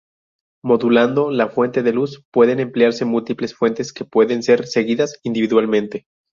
Modulando 0.63 1.29
la 1.29 1.49
fuente 1.49 1.83
de 1.83 1.93
luz, 1.93 2.25
pueden 2.31 2.59
emplearse 2.59 3.05
múltiples 3.05 3.53
fuentes 3.53 3.93
que 3.93 4.03
pueden 4.03 4.41
ser 4.41 4.65
seguidas 4.65 5.19
individualmente. 5.21 6.07